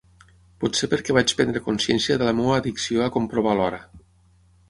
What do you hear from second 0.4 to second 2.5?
Potser perquè vaig prendre consciència de la